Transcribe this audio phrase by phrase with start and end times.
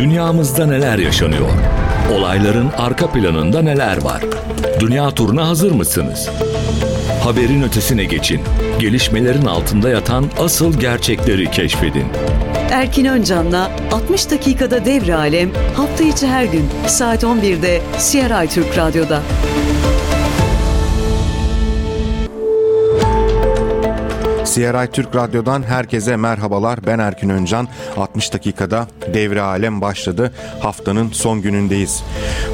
[0.00, 1.48] Dünyamızda neler yaşanıyor?
[2.12, 4.22] Olayların arka planında neler var?
[4.80, 6.28] Dünya turuna hazır mısınız?
[7.24, 8.40] Haberin ötesine geçin.
[8.78, 12.06] Gelişmelerin altında yatan asıl gerçekleri keşfedin.
[12.70, 19.22] Erkin Öncan'la 60 dakikada devre alem hafta içi her gün saat 11'de CRI Türk Radyo'da.
[24.54, 26.86] CRI Türk Radyo'dan herkese merhabalar.
[26.86, 27.68] Ben Erkin Öncan.
[27.96, 30.32] 60 dakikada devre alem başladı.
[30.60, 32.04] Haftanın son günündeyiz.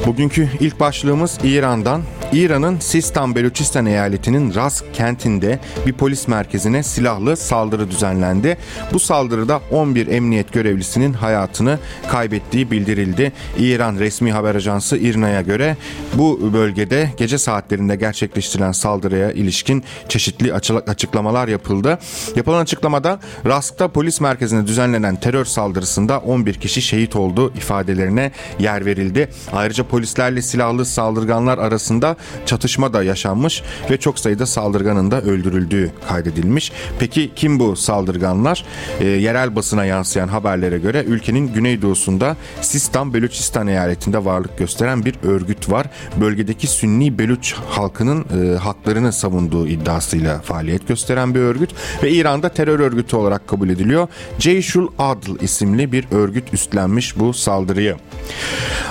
[0.05, 2.01] Bugünkü ilk başlığımız İran'dan.
[2.33, 8.57] İran'ın Sistan Beluçistan eyaletinin Ras kentinde bir polis merkezine silahlı saldırı düzenlendi.
[8.93, 13.31] Bu saldırıda 11 emniyet görevlisinin hayatını kaybettiği bildirildi.
[13.59, 15.77] İran resmi haber ajansı İRNA'ya göre
[16.13, 20.53] bu bölgede gece saatlerinde gerçekleştirilen saldırıya ilişkin çeşitli
[20.87, 21.99] açıklamalar yapıldı.
[22.35, 29.29] Yapılan açıklamada Rask'ta polis merkezine düzenlenen terör saldırısında 11 kişi şehit oldu ifadelerine yer verildi.
[29.53, 36.71] Ayrıca polislerle silahlı saldırganlar arasında çatışma da yaşanmış ve çok sayıda saldırganın da öldürüldüğü kaydedilmiş.
[36.99, 38.65] Peki kim bu saldırganlar?
[38.99, 45.69] E, yerel basına yansıyan haberlere göre ülkenin güneydoğusunda Sistan Beluçistan eyaletinde varlık gösteren bir örgüt
[45.71, 45.87] var.
[46.21, 51.69] Bölgedeki Sünni Beluç halkının e, haklarını savunduğu iddiasıyla faaliyet gösteren bir örgüt
[52.03, 54.07] ve İran'da terör örgütü olarak kabul ediliyor.
[54.39, 57.95] Ceyşul Adl isimli bir örgüt üstlenmiş bu saldırıyı.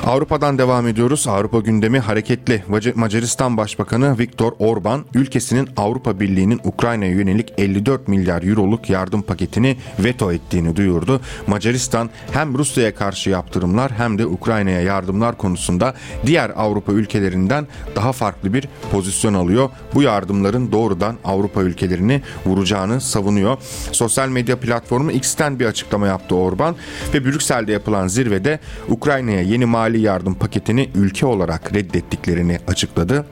[0.06, 1.28] Avrupa'dan devam ediyoruz.
[1.28, 2.64] Avrupa gündemi hareketli.
[2.94, 10.33] Macaristan Başbakanı Viktor Orban ülkesinin Avrupa Birliği'nin Ukrayna'ya yönelik 54 milyar euroluk yardım paketini veto
[10.33, 11.20] ettiğini duyurdu.
[11.47, 15.94] Macaristan hem Rusya'ya karşı yaptırımlar hem de Ukrayna'ya yardımlar konusunda
[16.27, 19.70] diğer Avrupa ülkelerinden daha farklı bir pozisyon alıyor.
[19.94, 23.56] Bu yardımların doğrudan Avrupa ülkelerini vuracağını savunuyor.
[23.92, 26.77] Sosyal medya platformu X'ten bir açıklama yaptı Orban
[27.14, 33.06] ve Brüksel'de yapılan zirvede Ukrayna'ya yeni mali yardım paketini ülke olarak reddettiklerini açıkladı.
[33.07, 33.25] т.д.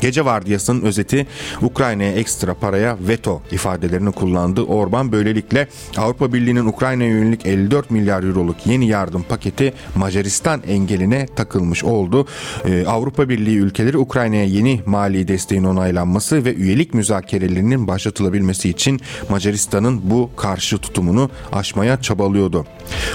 [0.00, 1.26] Gece vardiyasının özeti
[1.62, 4.62] Ukrayna'ya ekstra paraya veto ifadelerini kullandı.
[4.62, 11.84] Orban böylelikle Avrupa Birliği'nin Ukrayna'ya yönelik 54 milyar euroluk yeni yardım paketi Macaristan engeline takılmış
[11.84, 12.26] oldu.
[12.66, 20.00] Ee, Avrupa Birliği ülkeleri Ukrayna'ya yeni mali desteğin onaylanması ve üyelik müzakerelerinin başlatılabilmesi için Macaristan'ın
[20.10, 22.66] bu karşı tutumunu aşmaya çabalıyordu.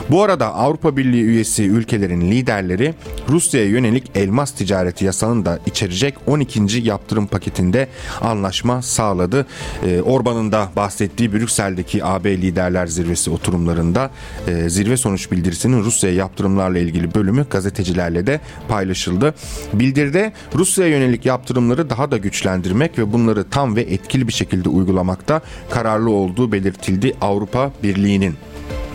[0.10, 2.94] Bu arada Avrupa Birliği üyesi ülkelerin liderleri
[3.30, 7.88] Rusya'ya yönelik elmas ticareti yasağını da içerecek 12 ikinci yaptırım paketinde
[8.22, 9.46] anlaşma sağladı.
[9.86, 14.12] Ee, Orban'ın da bahsettiği Brüksel'deki AB Liderler Zirvesi oturumlarında
[14.48, 19.34] e, zirve sonuç bildirisinin Rusya'ya yaptırımlarla ilgili bölümü gazetecilerle de paylaşıldı.
[19.74, 25.42] Bildiride Rusya'ya yönelik yaptırımları daha da güçlendirmek ve bunları tam ve etkili bir şekilde uygulamakta
[25.70, 28.36] kararlı olduğu belirtildi Avrupa Birliği'nin.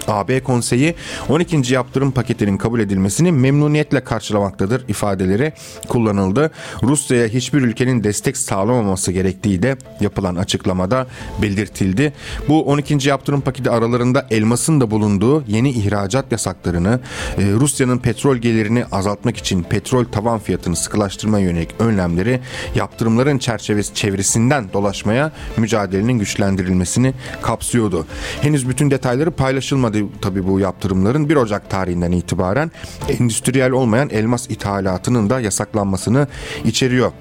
[0.09, 0.95] AB konseyi
[1.29, 1.75] 12.
[1.75, 5.53] yaptırım paketinin kabul edilmesini memnuniyetle karşılamaktadır ifadeleri
[5.89, 6.51] kullanıldı.
[6.83, 11.07] Rusya'ya hiçbir ülkenin destek sağlamaması gerektiği de yapılan açıklamada
[11.43, 12.13] belirtildi.
[12.49, 13.09] Bu 12.
[13.09, 17.01] yaptırım paketi aralarında elmasın da bulunduğu yeni ihracat yasaklarını,
[17.39, 22.41] e, Rusya'nın petrol gelirini azaltmak için petrol tavan fiyatını sıkılaştırma yönelik önlemleri,
[22.75, 28.07] yaptırımların çerçevesi çevresinden dolaşmaya mücadelenin güçlendirilmesini kapsıyordu.
[28.41, 32.71] Henüz bütün detayları paylaşılmadı başlamadı tabii bu yaptırımların 1 Ocak tarihinden itibaren
[33.09, 36.27] endüstriyel olmayan elmas ithalatının da yasaklanmasını
[36.65, 37.13] içeriyor.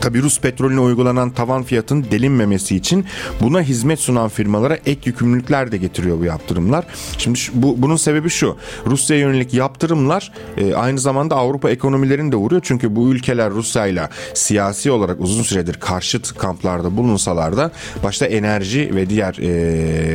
[0.00, 3.04] Tabi Rus petrolüne uygulanan tavan fiyatın delinmemesi için
[3.40, 6.84] buna hizmet sunan firmalara ek yükümlülükler de getiriyor bu yaptırımlar.
[7.18, 8.56] Şimdi bu bunun sebebi şu.
[8.86, 12.62] Rusya'ya yönelik yaptırımlar e, aynı zamanda Avrupa ekonomilerini de vuruyor.
[12.64, 17.70] Çünkü bu ülkeler Rusya ile siyasi olarak uzun süredir karşıt kamplarda bulunsalar da
[18.02, 19.48] başta enerji ve diğer e,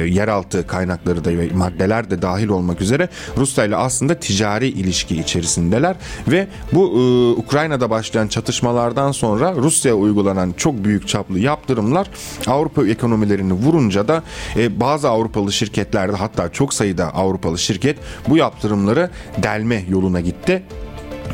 [0.10, 5.96] yeraltı kaynakları da ve maddeler de dahil olmak üzere Rusya ile aslında ticari ilişki içerisindeler
[6.28, 12.10] ve bu e, Ukrayna'da başlayan çatışmalardan sonra Rusya'ya uygulanan çok büyük çaplı yaptırımlar
[12.48, 14.24] Avrupa ekonomilerini vurunca da
[14.56, 17.98] e, bazı Avrupalı şirketlerde hatta çok sayıda Avrupalı şirket
[18.28, 19.10] bu yaptırımları
[19.44, 20.64] delme yoluna gitti.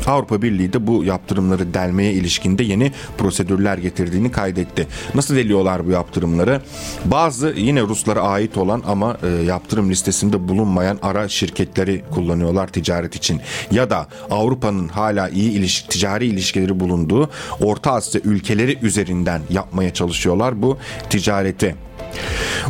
[0.06, 4.86] Avrupa Birliği de bu yaptırımları delmeye ilişkinde yeni prosedürler getirdiğini kaydetti.
[5.14, 6.62] Nasıl deliyorlar bu yaptırımları?
[7.04, 13.40] Bazı yine Ruslara ait olan ama e, yaptırım listesinde bulunmayan ara şirketleri kullanıyorlar ticaret için.
[13.70, 17.30] Ya da Avrupa'nın hala iyi ilişki, ticari ilişkileri bulunduğu
[17.60, 20.78] Orta Asya ülkeleri üzerinden yapmaya çalışıyorlar bu
[21.10, 21.76] ticareti.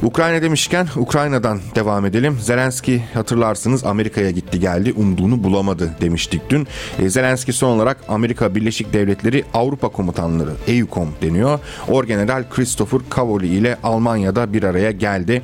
[0.02, 2.38] Ukrayna demişken Ukrayna'dan devam edelim.
[2.40, 6.66] Zelenski hatırlarsınız Amerika'ya gitti geldi umduğunu bulamadı demiştik dün.
[6.98, 11.58] E, Zelenski son olarak Amerika Birleşik Devletleri Avrupa Komutanları EUCOM deniyor.
[11.88, 15.42] Orgeneral Christopher Cavoli ile Almanya'da bir araya geldi.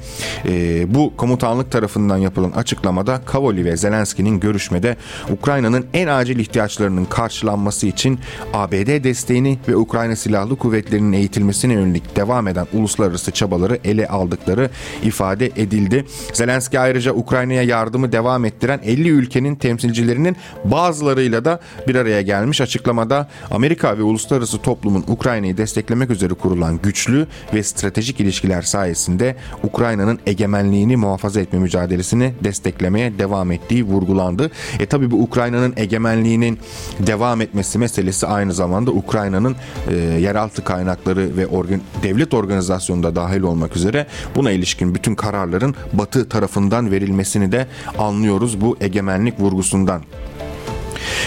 [0.48, 4.96] E, bu komutanlık tarafından yapılan açıklamada Cavoli ve Zelenski'nin görüşmede
[5.30, 8.18] Ukrayna'nın en acil ihtiyaçlarının karşılanması için
[8.54, 14.70] ABD desteğini ve Ukrayna Silahlı Kuvvetleri'nin eğitilmesine yönelik devam eden uluslararası çabaları ele aldıkları
[15.02, 16.04] ifade edildi.
[16.32, 22.60] Zelenski ayrıca Ukrayna'ya yardımı devam ettiren 50 ülkenin temsilcilerinin bazılarıyla da bir araya gelmiş.
[22.60, 30.18] Açıklamada Amerika ve uluslararası toplumun Ukrayna'yı desteklemek üzere kurulan güçlü ve stratejik ilişkiler sayesinde Ukrayna'nın
[30.26, 34.50] egemenliğini muhafaza etme mücadelesini desteklemeye devam ettiği vurgulandı.
[34.80, 36.58] E tabi bu Ukrayna'nın egemenliğinin
[36.98, 39.56] devam etmesi meselesi aynı zamanda Ukrayna'nın
[39.90, 46.28] e, yeraltı kaynakları ve organ, devlet organizasyonunda dahil olmak üzere buna ilişkin bütün kararların Batı
[46.28, 47.66] tarafından verilmesini de
[47.98, 50.02] anlıyoruz bu egemenlik vurgusundan.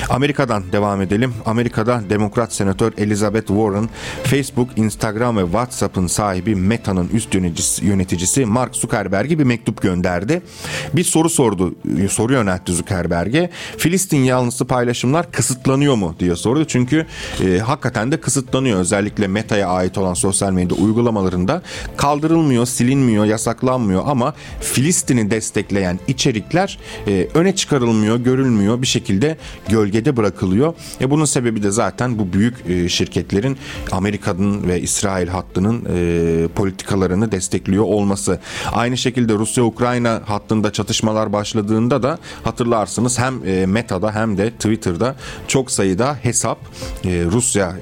[0.10, 1.34] Amerika'dan devam edelim.
[1.46, 3.90] Amerika'da Demokrat Senatör Elizabeth Warren,
[4.24, 7.36] Facebook, Instagram ve WhatsApp'ın sahibi Meta'nın üst
[7.82, 10.42] yöneticisi, Mark Zuckerberg'e bir mektup gönderdi.
[10.94, 11.76] Bir soru sordu,
[12.10, 13.50] soru yöneltti Zuckerberg'e.
[13.78, 16.66] Filistin yanlısı paylaşımlar kısıtlanıyor mu diye sordu.
[16.66, 17.06] Çünkü
[17.46, 18.80] e, hakikaten de kısıtlanıyor.
[18.80, 21.62] Özellikle Meta'ya ait olan sosyal medya uygulamalarında
[21.98, 29.38] kaldırılmıyor, silinmiyor, yasaklanmıyor ama Filistin'i destekleyen içerikler e, öne çıkarılmıyor, görülmüyor bir şekilde
[29.90, 30.74] gölgede bırakılıyor.
[31.02, 33.58] E bunun sebebi de zaten bu büyük e, şirketlerin
[33.92, 38.40] Amerika'nın ve İsrail hattının e, politikalarını destekliyor olması.
[38.72, 45.16] Aynı şekilde Rusya-Ukrayna hattında çatışmalar başladığında da hatırlarsınız hem e, Meta'da hem de Twitter'da
[45.48, 46.60] çok sayıda hesap
[47.06, 47.76] Rusya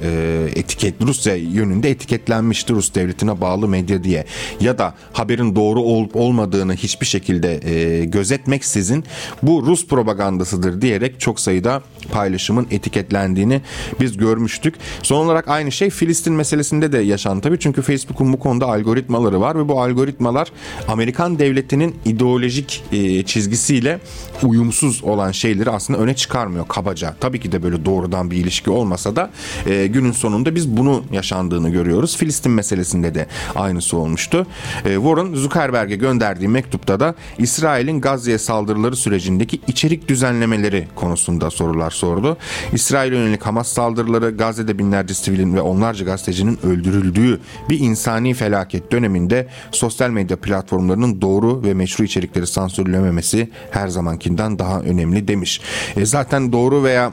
[0.55, 4.25] etiket Rusya yönünde etiketlenmişti Rus devletine bağlı medya diye.
[4.59, 9.03] Ya da haberin doğru olup olmadığını hiçbir şekilde e, gözetmeksizin
[9.43, 13.61] bu Rus propagandasıdır diyerek çok sayıda paylaşımın etiketlendiğini
[13.99, 14.75] biz görmüştük.
[15.03, 17.59] Son olarak aynı şey Filistin meselesinde de yaşandı tabii.
[17.59, 20.51] Çünkü Facebook'un bu konuda algoritmaları var ve bu algoritmalar
[20.87, 23.99] Amerikan devletinin ideolojik e, çizgisiyle
[24.43, 27.15] uyumsuz olan şeyleri aslında öne çıkarmıyor kabaca.
[27.19, 29.29] Tabii ki de böyle doğrudan bir ilişki olmasa da
[29.65, 32.17] e, günün sonunda biz bunu yaşandığını görüyoruz.
[32.17, 34.47] Filistin meselesinde de aynısı olmuştu.
[34.85, 42.37] E, Warren Zuckerberg'e gönderdiği mektupta da İsrail'in Gazze'ye saldırıları sürecindeki içerik düzenlemeleri konusunda sorular sordu.
[42.73, 47.39] İsrail yönelik Hamas saldırıları Gazze'de binlerce sivilin ve onlarca gazetecinin öldürüldüğü
[47.69, 54.81] bir insani felaket döneminde sosyal medya platformlarının doğru ve meşru içerikleri sansürlememesi her zamankinden daha
[54.81, 55.61] önemli demiş.
[55.95, 57.11] E zaten doğru veya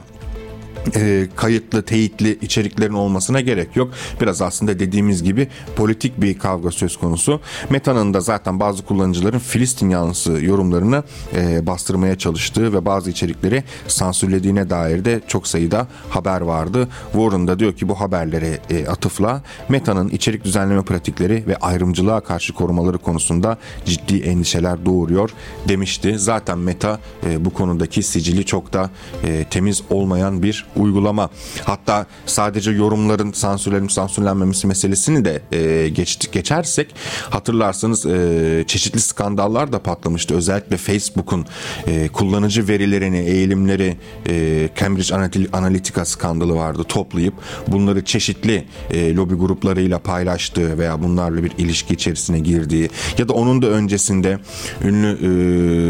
[0.95, 3.93] e, kayıtlı, teyitli içeriklerin olmasına gerek yok.
[4.21, 7.39] Biraz aslında dediğimiz gibi politik bir kavga söz konusu.
[7.69, 11.03] Meta'nın da zaten bazı kullanıcıların Filistin yanlısı yorumlarını
[11.35, 16.87] e, bastırmaya çalıştığı ve bazı içerikleri sansürlediğine dair de çok sayıda haber vardı.
[17.11, 22.53] Warren da diyor ki bu haberlere e, atıfla Meta'nın içerik düzenleme pratikleri ve ayrımcılığa karşı
[22.53, 25.29] korumaları konusunda ciddi endişeler doğuruyor
[25.67, 26.19] demişti.
[26.19, 28.89] Zaten Meta e, bu konudaki sicili çok da
[29.23, 31.29] e, temiz olmayan bir uygulama.
[31.63, 36.95] Hatta sadece yorumların sansürlenip sansürlenmemesi meselesini de e, geçtik geçersek
[37.29, 40.35] hatırlarsanız e, çeşitli skandallar da patlamıştı.
[40.35, 41.45] Özellikle Facebook'un
[41.87, 43.97] e, kullanıcı verilerini, eğilimleri
[44.29, 45.15] e, Cambridge
[45.53, 46.83] Analytica skandalı vardı.
[46.87, 47.33] Toplayıp
[47.67, 53.61] bunları çeşitli e, lobi gruplarıyla paylaştığı veya bunlarla bir ilişki içerisine girdiği ya da onun
[53.61, 54.39] da öncesinde
[54.83, 55.11] ünlü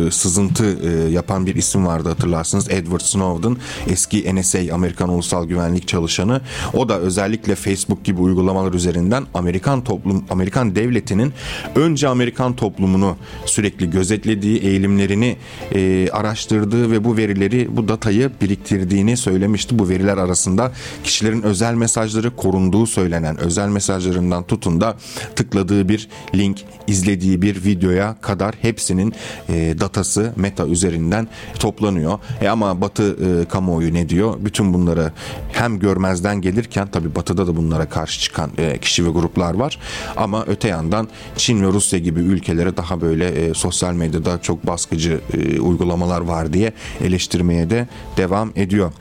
[0.08, 2.70] e, sızıntı e, yapan bir isim vardı hatırlarsınız.
[2.70, 3.58] Edward Snowden
[3.90, 6.42] eski NSA Amerikan Ulusal Güvenlik Çalışanı.
[6.74, 11.34] O da özellikle Facebook gibi uygulamalar üzerinden Amerikan toplum Amerikan devletinin
[11.76, 15.38] önce Amerikan toplumunu sürekli gözetlediği, eğilimlerini
[15.76, 19.80] e, araştırdığı ve bu verileri, bu datayı biriktirdiğini söylemişti.
[19.80, 20.72] Bu veriler arasında
[21.04, 24.98] kişilerin özel mesajları korunduğu söylenen özel mesajlarından tutun da
[25.36, 29.14] tıkladığı bir link, izlediği bir videoya kadar hepsinin
[29.50, 31.28] e, datası meta üzerinden
[31.60, 32.20] toplanıyor.
[32.42, 34.36] E ama Batı e, kamuoyu ne diyor?
[34.40, 35.12] Bütün bunları
[35.52, 39.80] hem görmezden gelirken tabi batıda da bunlara karşı çıkan e, kişi ve gruplar var.
[40.18, 41.08] Ama öte yandan
[41.38, 46.54] Çin ve Rusya gibi ülkelere daha böyle e, sosyal medyada çok baskıcı e, uygulamalar var
[46.54, 48.92] diye eleştirmeye de devam ediyor.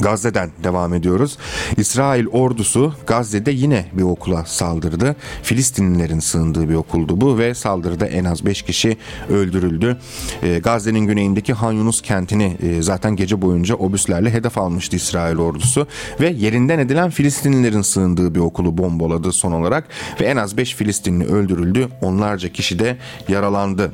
[0.00, 1.38] Gazze'den devam ediyoruz.
[1.76, 5.16] İsrail ordusu Gazze'de yine bir okula saldırdı.
[5.42, 8.96] Filistinlilerin sığındığı bir okuldu bu ve saldırıda en az 5 kişi
[9.30, 9.98] öldürüldü.
[10.42, 15.86] E, Gazze'nin güneyindeki Han Yunus kentini e, zaten gece boyunca obüslerle hedef almıştı İsrail ordusu
[16.20, 19.88] ve yerinden edilen Filistinlilerin sığındığı bir okulu bombaladı son olarak
[20.20, 21.88] ve en az 5 Filistinli öldürüldü.
[22.02, 22.96] Onlarca kişi de
[23.28, 23.92] yaralandı.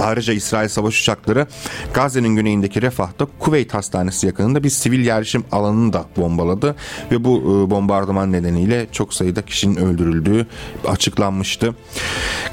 [0.00, 1.46] Ayrıca İsrail savaş uçakları
[1.94, 6.76] Gazze'nin güneyindeki Refah'ta Kuveyt Hastanesi yakınında bir sivil yerleşim alanını da bombaladı
[7.10, 10.46] ve bu e, bombardıman nedeniyle çok sayıda kişinin öldürüldüğü
[10.86, 11.74] açıklanmıştı.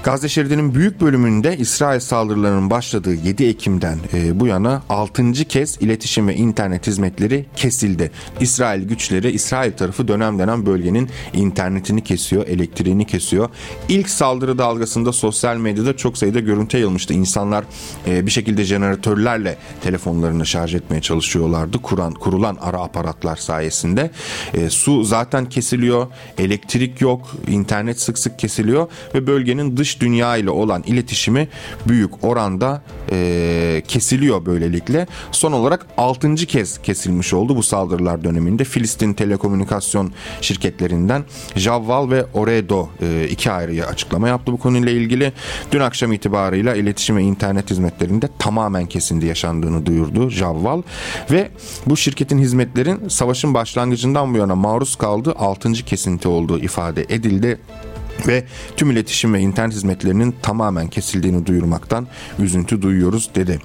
[0.03, 5.33] Gazze şeridinin büyük bölümünde İsrail saldırılarının başladığı 7 Ekim'den e, bu yana 6.
[5.33, 8.11] kez iletişim ve internet hizmetleri kesildi.
[8.39, 13.49] İsrail güçleri İsrail tarafı dönem dönem bölgenin internetini kesiyor, elektriğini kesiyor.
[13.89, 17.13] İlk saldırı dalgasında sosyal medyada çok sayıda görüntü yayılmıştı.
[17.25, 17.65] İnsanlar
[18.07, 21.77] e, bir şekilde jeneratörlerle telefonlarını şarj etmeye çalışıyorlardı.
[21.77, 24.11] Kuran, kurulan ara aparatlar sayesinde.
[24.53, 30.49] E, su zaten kesiliyor, elektrik yok, internet sık sık kesiliyor ve bölgenin dış dünya ile
[30.49, 31.47] olan iletişimi
[31.87, 35.07] büyük oranda e, kesiliyor böylelikle.
[35.31, 36.35] Son olarak 6.
[36.35, 38.63] kez kesilmiş oldu bu saldırılar döneminde.
[38.63, 41.23] Filistin telekomünikasyon şirketlerinden
[41.55, 45.33] Javval ve Oredo e, iki ayrıya açıklama yaptı bu konuyla ilgili.
[45.71, 50.81] Dün akşam itibarıyla iletişim ve internet hizmetlerinde tamamen kesinti yaşandığını duyurdu Javval
[51.31, 51.49] ve
[51.85, 55.73] bu şirketin hizmetlerin savaşın başlangıcından bu yana maruz kaldığı 6.
[55.73, 57.59] kesinti olduğu ifade edildi
[58.27, 58.43] ve
[58.77, 62.07] tüm iletişim ve internet hizmetlerinin tamamen kesildiğini duyurmaktan
[62.39, 63.59] üzüntü duyuyoruz dedi.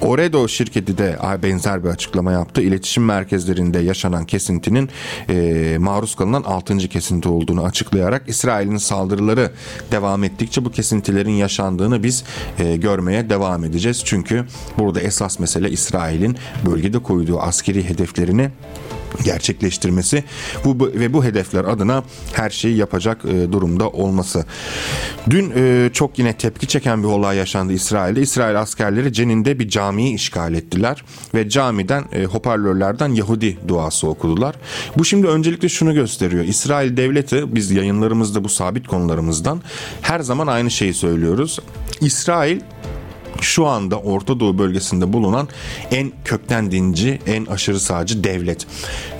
[0.00, 2.62] Oredo şirketi de benzer bir açıklama yaptı.
[2.62, 4.88] İletişim merkezlerinde yaşanan kesintinin
[5.28, 6.78] e, maruz kalınan 6.
[6.78, 9.50] kesinti olduğunu açıklayarak İsrail'in saldırıları
[9.90, 12.24] devam ettikçe bu kesintilerin yaşandığını biz
[12.58, 14.02] e, görmeye devam edeceğiz.
[14.04, 14.44] Çünkü
[14.78, 18.50] burada esas mesele İsrail'in bölgede koyduğu askeri hedeflerini
[19.24, 20.24] gerçekleştirmesi
[20.64, 24.44] bu ve bu hedefler adına her şeyi yapacak e, durumda olması.
[25.30, 28.20] Dün e, çok yine tepki çeken bir olay yaşandı İsrail'de.
[28.20, 31.04] İsrail askerleri Cenin'de bir camiyi işgal ettiler
[31.34, 34.54] ve camiden e, hoparlörlerden Yahudi duası okudular.
[34.98, 36.44] Bu şimdi öncelikle şunu gösteriyor.
[36.44, 39.62] İsrail devleti biz yayınlarımızda bu sabit konularımızdan
[40.02, 41.58] her zaman aynı şeyi söylüyoruz.
[42.00, 42.60] İsrail
[43.40, 45.48] şu anda Orta Doğu bölgesinde bulunan
[45.90, 48.66] en kökten dinci, en aşırı sağcı devlet.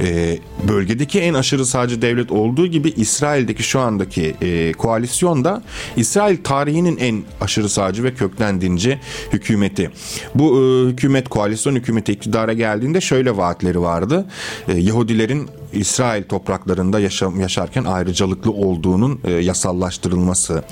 [0.00, 0.38] E,
[0.68, 5.62] bölgedeki en aşırı sağcı devlet olduğu gibi İsrail'deki şu andaki e, koalisyon da
[5.96, 8.98] İsrail tarihinin en aşırı sağcı ve kökten dinci
[9.32, 9.90] hükümeti.
[10.34, 14.26] Bu e, hükümet koalisyon hükümeti iktidara geldiğinde şöyle vaatleri vardı.
[14.68, 20.62] E, Yahudilerin İsrail topraklarında yaşam, yaşarken ayrıcalıklı olduğunun e, yasallaştırılması,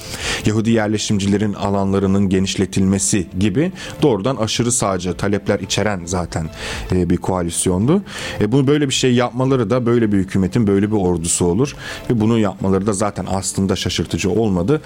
[0.46, 6.50] Yahudi yerleşimcilerin alanlarının genişletilmesi gibi doğrudan aşırı sağcı talepler içeren zaten
[6.92, 8.02] e, bir koalisyondu.
[8.40, 11.76] E, bunu böyle bir şey yapmaları da böyle bir hükümetin böyle bir ordusu olur
[12.10, 14.82] ve bunu yapmaları da zaten aslında şaşırtıcı olmadı.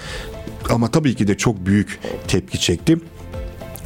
[0.69, 2.97] Ama tabii ki de çok büyük tepki çekti.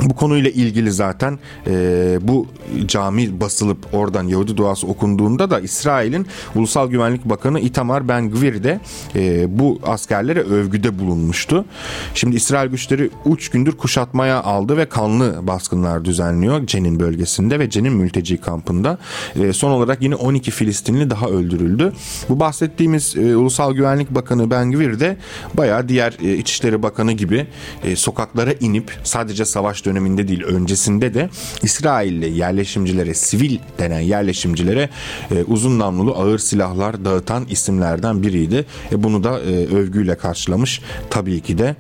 [0.04, 2.48] Bu konuyla ilgili zaten e, bu
[2.86, 8.80] cami basılıp oradan Yahudi duası okunduğunda da İsrail'in Ulusal Güvenlik Bakanı Itamar Ben Gvir de
[9.16, 11.66] e, bu askerlere övgüde bulunmuştu.
[12.14, 17.94] Şimdi İsrail güçleri 3 gündür kuşatmaya aldı ve kanlı baskınlar düzenliyor Cenin bölgesinde ve Cenin
[17.94, 18.98] mülteci kampında.
[19.36, 21.94] E, son olarak yine 12 Filistinli daha öldürüldü.
[22.30, 25.18] Bu bahsettiğimiz e, Ulusal Güvenlik Bakanı Ben Gvir de
[25.54, 27.48] bayağı diğer e, İçişleri Bakanı gibi
[27.84, 31.30] e, sokaklara inip sadece savaş döneminde değil öncesinde de
[31.64, 34.90] İsrailli yerleşimcilere, sivil denen yerleşimcilere
[35.32, 38.66] e, uzun namlulu ağır silahlar dağıtan isimlerden biriydi.
[38.92, 41.76] E, bunu da e, övgüyle karşılamış tabii ki de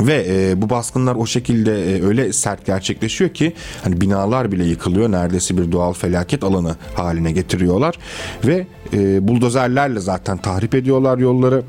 [0.00, 3.52] ve e, bu baskınlar o şekilde e, öyle sert gerçekleşiyor ki
[3.84, 5.12] hani binalar bile yıkılıyor.
[5.12, 7.98] Neredeyse bir doğal felaket alanı haline getiriyorlar
[8.46, 11.62] ve e, buldozerlerle zaten tahrip ediyorlar yolları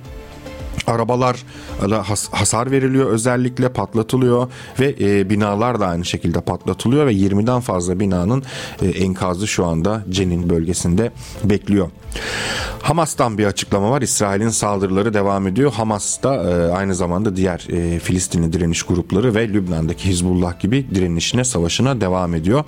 [0.88, 1.44] arabalar
[2.32, 8.44] hasar veriliyor özellikle patlatılıyor ve e, binalar da aynı şekilde patlatılıyor ve 20'den fazla binanın
[8.82, 11.12] e, enkazı şu anda Cenin bölgesinde
[11.44, 11.90] bekliyor.
[12.82, 14.02] Hamas'tan bir açıklama var.
[14.02, 15.72] İsrail'in saldırıları devam ediyor.
[15.72, 21.44] Hamas da e, aynı zamanda diğer e, Filistinli direniş grupları ve Lübnan'daki Hizbullah gibi direnişine,
[21.44, 22.64] savaşına devam ediyor.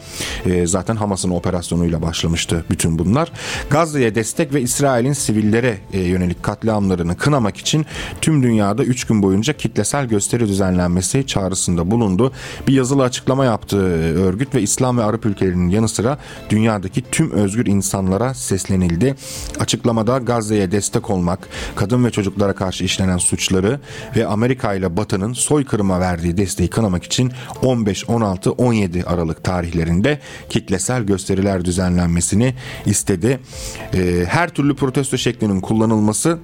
[0.46, 3.32] E, zaten Hamas'ın operasyonuyla başlamıştı bütün bunlar.
[3.70, 7.86] Gazze'ye destek ve İsrail'in sivillere e, yönelik katliamlarını kınamak için
[8.22, 12.32] tüm dünyada 3 gün boyunca kitlesel gösteri düzenlenmesi çağrısında bulundu.
[12.68, 13.78] Bir yazılı açıklama yaptı
[14.24, 16.18] örgüt ve İslam ve Arap ülkelerinin yanı sıra
[16.50, 19.16] dünyadaki tüm özgür insanlara seslenildi.
[19.60, 23.80] Açıklamada Gazze'ye destek olmak, kadın ve çocuklara karşı işlenen suçları
[24.16, 27.32] ve Amerika ile Batı'nın soykırıma verdiği desteği kınamak için
[27.62, 30.20] 15, 16, 17 Aralık tarihlerinde
[30.50, 32.56] kitlesel gösteriler düzenlenmesini
[32.86, 33.40] istedi.
[33.94, 36.40] Ee, her türlü protesto şeklinin kullanılması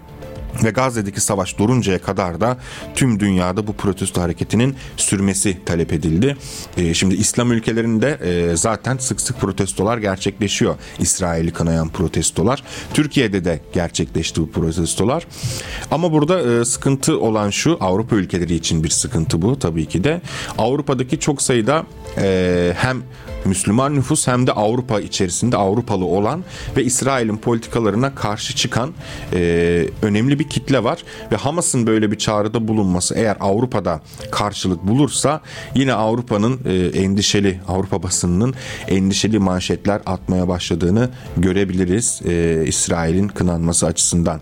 [0.63, 2.58] ve Gazze'deki savaş duruncaya kadar da
[2.96, 6.38] tüm dünyada bu protesto hareketinin sürmesi talep edildi.
[6.77, 10.75] E, şimdi İslam ülkelerinde e, zaten sık sık protestolar gerçekleşiyor.
[11.00, 12.63] İsrail'i kınayan protestolar.
[12.94, 15.27] Türkiye'de de gerçekleşti bu protestolar.
[15.91, 20.22] Ama burada e, sıkıntı olan şu Avrupa ülkeleri için bir sıkıntı bu tabii ki de.
[20.58, 21.86] Avrupa'daki çok sayıda
[22.18, 23.03] e, hem
[23.46, 26.44] Müslüman nüfus hem de Avrupa içerisinde Avrupalı olan
[26.77, 28.94] ve İsrail'in politikalarına karşı çıkan
[29.34, 35.41] e, önemli bir kitle var ve Hamas'ın böyle bir çağrıda bulunması eğer Avrupa'da karşılık bulursa
[35.75, 38.53] yine Avrupa'nın e, endişeli Avrupa basınının
[38.88, 44.39] endişeli manşetler atmaya başladığını görebiliriz e, İsrail'in kınanması açısından.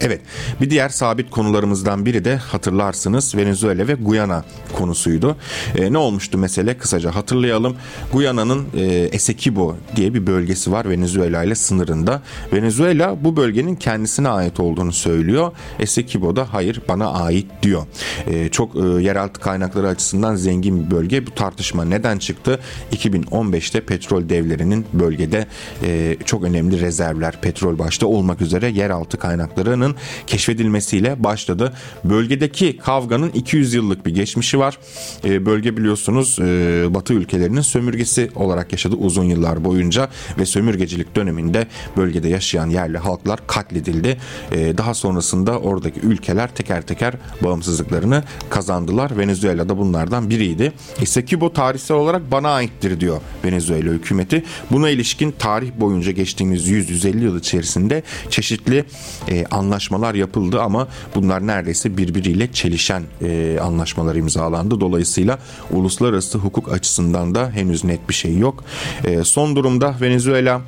[0.00, 0.20] Evet
[0.60, 4.44] bir diğer sabit konularımızdan biri de hatırlarsınız Venezuela ve Guyana
[4.78, 5.36] konusuydu.
[5.76, 7.76] E, ne olmuştu mesele kısaca hatırlayalım.
[8.12, 12.22] Guyana'nın e, Esequibo diye bir bölgesi var Venezuela ile sınırında.
[12.52, 15.52] Venezuela bu bölgenin kendisine ait olduğunu söylüyor.
[15.78, 17.82] Esequibo da hayır bana ait diyor.
[18.26, 21.26] E, çok e, yeraltı kaynakları açısından zengin bir bölge.
[21.26, 22.60] Bu tartışma neden çıktı?
[22.92, 25.46] 2015'te petrol devlerinin bölgede
[25.82, 31.72] e, çok önemli rezervler petrol başta olmak üzere yeraltı kaynaklarının kavganın keşfedilmesiyle başladı.
[32.04, 34.78] Bölgedeki kavganın 200 yıllık bir geçmişi var.
[35.24, 41.66] E, bölge biliyorsunuz e, Batı ülkelerinin sömürgesi olarak yaşadı uzun yıllar boyunca ve sömürgecilik döneminde
[41.96, 44.18] bölgede yaşayan yerli halklar katledildi.
[44.52, 49.18] E, daha sonrasında oradaki ülkeler teker teker bağımsızlıklarını kazandılar.
[49.18, 50.72] Venezuela da bunlardan biriydi.
[51.26, 54.44] Kübo tarihsel olarak bana aittir diyor Venezuela hükümeti.
[54.70, 58.84] Buna ilişkin tarih boyunca geçtiğimiz 100-150 yıl içerisinde çeşitli
[59.28, 64.80] e, anlaşmalar anlaşmalar yapıldı ama bunlar neredeyse birbiriyle çelişen e, anlaşmalar imzalandı.
[64.80, 65.38] Dolayısıyla
[65.70, 68.64] uluslararası hukuk açısından da henüz net bir şey yok.
[69.04, 70.60] E, son durumda Venezuela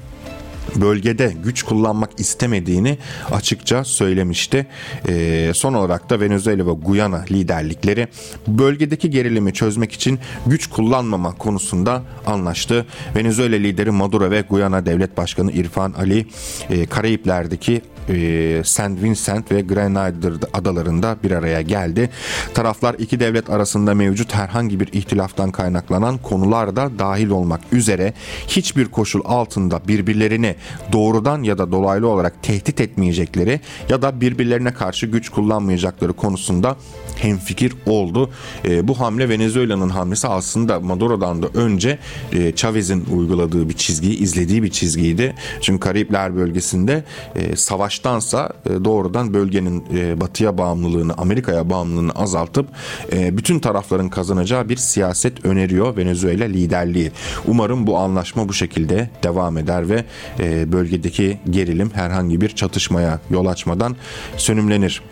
[0.76, 2.98] bölgede güç kullanmak istemediğini
[3.32, 4.66] açıkça söylemişti.
[5.08, 8.08] E, son olarak da Venezuela ve Guyana liderlikleri
[8.46, 12.86] bölgedeki gerilimi çözmek için güç kullanmama konusunda anlaştı.
[13.16, 16.26] Venezuela lideri Maduro ve Guyana Devlet Başkanı İrfan Ali
[16.70, 19.02] e, Karayipler'deki e, St.
[19.02, 22.10] Vincent ve Grenada adalarında bir araya geldi.
[22.54, 28.12] Taraflar iki devlet arasında mevcut herhangi bir ihtilaftan kaynaklanan konularda dahil olmak üzere
[28.48, 30.54] hiçbir koşul altında birbirlerini
[30.92, 36.76] doğrudan ya da dolaylı olarak tehdit etmeyecekleri ya da birbirlerine karşı güç kullanmayacakları konusunda
[37.16, 38.30] hemfikir oldu.
[38.64, 41.98] E, bu hamle Venezuela'nın hamlesi aslında Maduro'dan da önce
[42.32, 45.34] e, Chavez'in uyguladığı bir çizgiyi, izlediği bir çizgiydi.
[45.60, 52.66] Çünkü Karayipler bölgesinde e, savaştansa e, doğrudan bölgenin e, batıya bağımlılığını, Amerika'ya bağımlılığını azaltıp
[53.12, 57.12] e, bütün tarafların kazanacağı bir siyaset öneriyor Venezuela liderliği.
[57.46, 60.04] Umarım bu anlaşma bu şekilde devam eder ve
[60.40, 63.96] e, bölgedeki gerilim herhangi bir çatışmaya yol açmadan
[64.36, 65.02] sönümlenir.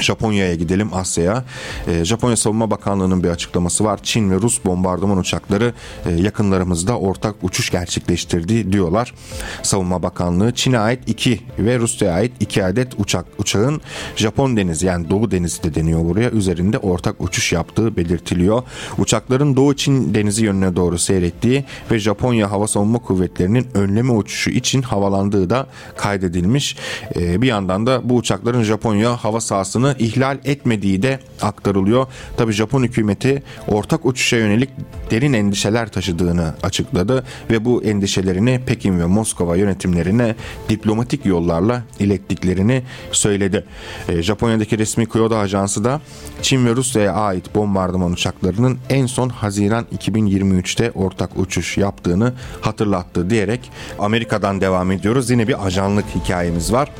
[0.00, 1.44] Japonya'ya gidelim Asya'ya.
[1.88, 4.00] E, Japonya Savunma Bakanlığı'nın bir açıklaması var.
[4.02, 5.72] Çin ve Rus bombardıman uçakları
[6.06, 9.14] e, yakınlarımızda ortak uçuş gerçekleştirdi diyorlar.
[9.62, 13.80] Savunma Bakanlığı Çin'e ait 2 ve Rusya'ya ait 2 adet uçak uçağın
[14.16, 18.62] Japon denizi yani Doğu Denizi de deniyor buraya üzerinde ortak uçuş yaptığı belirtiliyor.
[18.98, 24.82] Uçakların Doğu Çin denizi yönüne doğru seyrettiği ve Japonya Hava Savunma Kuvvetleri'nin önleme uçuşu için
[24.82, 26.76] havalandığı da kaydedilmiş.
[27.16, 32.06] E, bir yandan da bu uçakların Japonya hava sahasını sınırını ihlal etmediği de aktarılıyor.
[32.36, 34.70] Tabi Japon hükümeti ortak uçuşa yönelik
[35.10, 40.34] derin endişeler taşıdığını açıkladı ve bu endişelerini Pekin ve Moskova yönetimlerine
[40.68, 43.64] diplomatik yollarla ilettiklerini söyledi.
[44.08, 46.00] E, Japonya'daki resmi Kyoto Ajansı da
[46.42, 53.70] Çin ve Rusya'ya ait bombardıman uçaklarının en son Haziran 2023'te ortak uçuş yaptığını hatırlattı diyerek
[53.98, 55.30] Amerika'dan devam ediyoruz.
[55.30, 56.90] Yine bir ajanlık hikayemiz var.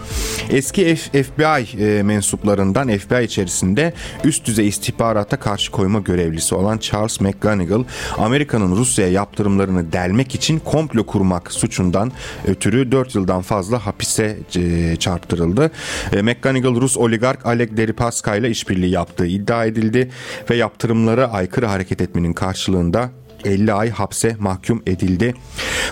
[0.50, 3.92] Eski FBI e, mensuplarının tarafından FBI içerisinde
[4.24, 7.84] üst düzey istihbarata karşı koyma görevlisi olan Charles McGonigal,
[8.18, 12.12] Amerika'nın Rusya'ya yaptırımlarını delmek için komplo kurmak suçundan
[12.46, 15.70] ötürü 4 yıldan fazla hapise e, çarptırıldı.
[16.12, 20.10] E, McGonigal Rus oligark Alek Deripaska ile işbirliği yaptığı iddia edildi
[20.50, 23.10] ve yaptırımlara aykırı hareket etmenin karşılığında
[23.44, 25.34] 50 ay hapse mahkum edildi.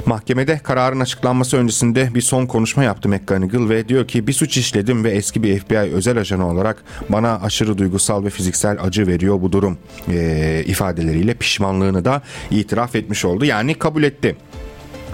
[0.06, 5.04] Mahkemede kararın açıklanması öncesinde bir son konuşma yaptı McGonigal ve diyor ki bir suç işledim
[5.04, 9.52] ve eski bir FBI özel ajanı olarak bana aşırı duygusal ve fiziksel acı veriyor bu
[9.52, 13.44] durum e, ifadeleriyle pişmanlığını da itiraf etmiş oldu.
[13.44, 14.36] Yani kabul etti.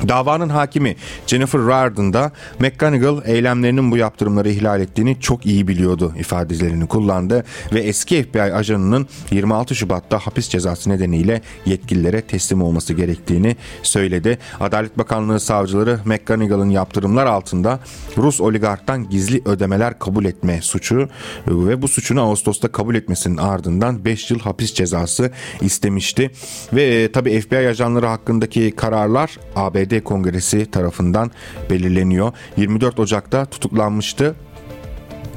[0.09, 6.87] Davanın hakimi Jennifer Rardon da McGonigal eylemlerinin bu yaptırımları ihlal ettiğini çok iyi biliyordu ifadelerini
[6.87, 14.39] kullandı ve eski FBI ajanının 26 Şubat'ta hapis cezası nedeniyle yetkililere teslim olması gerektiğini söyledi.
[14.61, 17.81] Adalet Bakanlığı savcıları McGonigal'ın yaptırımlar altında
[18.19, 21.09] Rus oligarktan gizli ödemeler kabul etme suçu
[21.49, 25.31] ve bu suçunu Ağustos'ta kabul etmesinin ardından 5 yıl hapis cezası
[25.61, 26.31] istemişti.
[26.73, 31.31] Ve e, tabi FBI ajanları hakkındaki kararlar ABD ABD Kongresi tarafından
[31.71, 32.33] belirleniyor.
[32.57, 34.35] 24 Ocak'ta tutuklanmıştı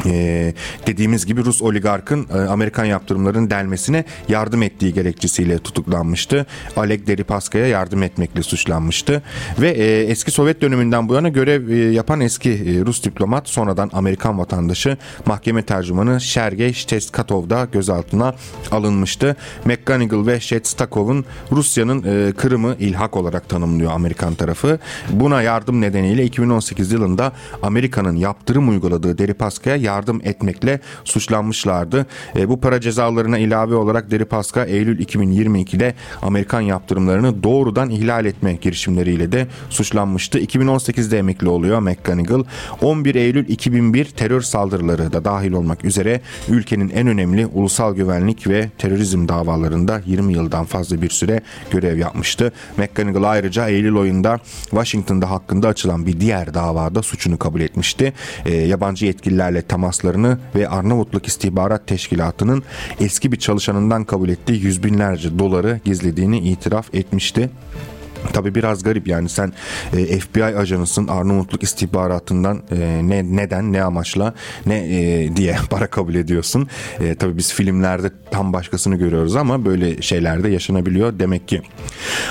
[0.05, 0.53] ee,
[0.87, 6.45] dediğimiz gibi Rus oligarkın e, Amerikan yaptırımların delmesine yardım ettiği gerekçesiyle tutuklanmıştı.
[6.75, 9.23] Oleg Deripaska'ya yardım etmekle suçlanmıştı
[9.59, 13.89] ve e, eski Sovyet döneminden bu yana görev e, yapan eski e, Rus diplomat sonradan
[13.93, 18.35] Amerikan vatandaşı mahkeme tercümanı Sergey Shteskatov da gözaltına
[18.71, 19.35] alınmıştı.
[19.65, 24.79] McGonigal ve Shestakov'un Rusya'nın e, Kırım'ı ilhak olarak tanımlıyor Amerikan tarafı.
[25.09, 27.31] Buna yardım nedeniyle 2018 yılında
[27.63, 32.05] Amerika'nın yaptırım uyguladığı Deripaska'ya yardım etmekle suçlanmışlardı.
[32.35, 39.31] E, bu para cezalarına ilave olarak Deripaska Eylül 2022'de Amerikan yaptırımlarını doğrudan ihlal etme girişimleriyle
[39.31, 40.39] de suçlanmıştı.
[40.39, 42.43] 2018'de emekli oluyor McGonigal.
[42.81, 48.69] 11 Eylül 2001 terör saldırıları da dahil olmak üzere ülkenin en önemli ulusal güvenlik ve
[48.77, 52.51] terörizm davalarında 20 yıldan fazla bir süre görev yapmıştı.
[52.77, 58.13] McGonigal ayrıca Eylül ayında Washington'da hakkında açılan bir diğer davada suçunu kabul etmişti.
[58.45, 62.63] E, yabancı yetkililerle tam temaslarını ve Arnavutluk İstihbarat Teşkilatı'nın
[62.99, 67.49] eski bir çalışanından kabul ettiği yüz binlerce doları gizlediğini itiraf etmişti.
[68.33, 69.53] Tabi biraz garip yani sen
[69.97, 74.33] e, FBI ajanısın Arnavutluk istihbaratından e, ne neden ne amaçla
[74.65, 76.67] ne e, diye para kabul ediyorsun.
[76.99, 81.61] E, tabi biz filmlerde tam başkasını görüyoruz ama böyle şeyler de yaşanabiliyor demek ki.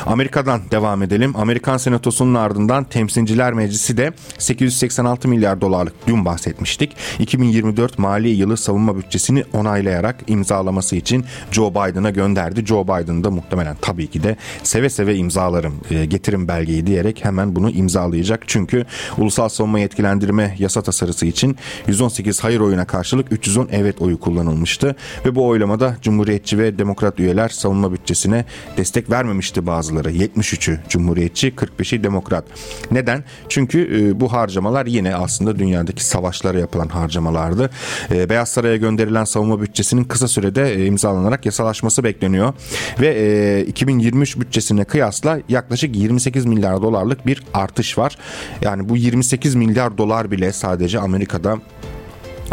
[0.06, 1.36] Amerika'dan devam edelim.
[1.36, 6.96] Amerikan Senatosu'nun ardından Temsilciler Meclisi de 886 milyar dolarlık dün bahsetmiştik.
[7.18, 12.66] 2024 mali yılı savunma bütçesini onaylayarak imzalaması için Joe Biden'a gönderdi.
[12.66, 17.56] Joe Biden da muhtemelen tabii ki de seve seve imzalarım e, getirin belgeyi diyerek hemen
[17.56, 18.42] bunu imzalayacak.
[18.46, 18.86] Çünkü
[19.18, 25.34] ulusal savunma yetkilendirme yasa tasarısı için 118 hayır oyuna karşılık 310 evet oyu kullanılmıştı ve
[25.34, 28.44] bu oylamada Cumhuriyetçi ve Demokrat üyeler savunma bütçesine
[28.76, 30.10] destek vermemişti bazıları.
[30.10, 32.44] 73'ü Cumhuriyetçi, 45'i Demokrat.
[32.90, 33.24] Neden?
[33.48, 37.70] Çünkü e, bu harcamalar yine aslında dünyadaki savaşlara yapılan harcamalardı.
[38.10, 42.52] E, Beyaz Saray'a gönderilen savunma bütçesinin kısa sürede imzalanarak yasalaşması bekleniyor
[43.00, 48.18] ve 2023 bütçesine kıyasla yaklaşık yaklaşık 28 milyar dolarlık bir artış var.
[48.62, 51.58] Yani bu 28 milyar dolar bile sadece Amerika'da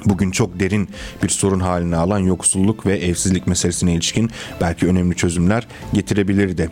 [0.05, 0.89] bugün çok derin
[1.23, 4.29] bir sorun haline alan yoksulluk ve evsizlik meselesine ilişkin
[4.61, 6.69] belki önemli çözümler getirebilirdi.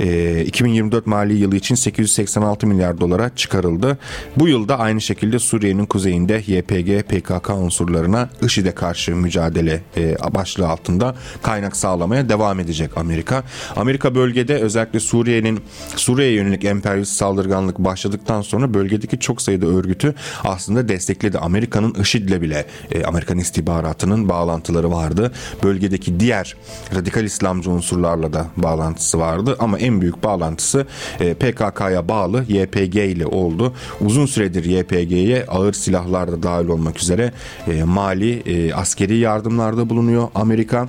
[0.00, 3.98] E, 2024 mali yılı için 886 milyar dolara çıkarıldı.
[4.36, 11.14] Bu yılda aynı şekilde Suriye'nin kuzeyinde YPG, PKK unsurlarına IŞİD'e karşı mücadele e, başlığı altında
[11.42, 13.44] kaynak sağlamaya devam edecek Amerika.
[13.76, 15.60] Amerika bölgede özellikle Suriye'nin
[15.96, 21.38] Suriye'ye yönelik emperyalist saldırganlık başladıktan sonra bölgedeki çok sayıda örgütü aslında destekledi.
[21.38, 25.32] Amerika'nın IŞİD'le bile e, Amerikan istihbaratının bağlantıları vardı.
[25.62, 26.56] Bölgedeki diğer
[26.94, 30.86] radikal İslamcı unsurlarla da bağlantısı vardı ama en büyük bağlantısı
[31.20, 33.74] e, PKK'ya bağlı YPG ile oldu.
[34.00, 37.32] Uzun süredir YPG'ye ağır silahlar da dahil olmak üzere
[37.66, 40.88] e, mali e, askeri yardımlarda bulunuyor Amerika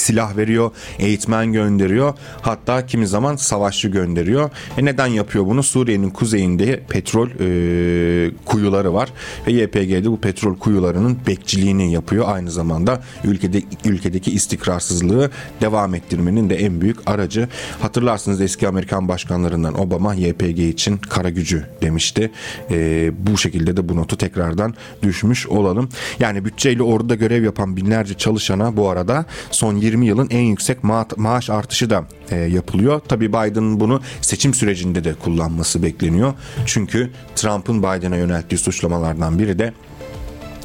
[0.00, 2.14] silah veriyor, eğitmen gönderiyor.
[2.42, 4.50] Hatta kimi zaman savaşçı gönderiyor.
[4.78, 5.62] E neden yapıyor bunu?
[5.62, 9.12] Suriye'nin kuzeyinde petrol e, kuyuları var
[9.46, 12.24] ve YPG'de bu petrol kuyularının bekçiliğini yapıyor.
[12.28, 15.30] Aynı zamanda ülkede ülkedeki istikrarsızlığı
[15.60, 17.48] devam ettirmenin de en büyük aracı.
[17.80, 22.30] Hatırlarsınız eski Amerikan başkanlarından Obama YPG için kara gücü demişti.
[22.70, 25.88] E, bu şekilde de bu notu tekrardan düşmüş olalım.
[26.18, 31.06] Yani bütçeyle orada görev yapan binlerce çalışana bu arada son 20 yılın en yüksek ma
[31.16, 33.00] maaş artışı da e, yapılıyor.
[33.08, 36.34] Tabii Biden bunu seçim sürecinde de kullanması bekleniyor.
[36.66, 39.72] Çünkü Trump'ın Biden'a yönelttiği suçlamalardan biri de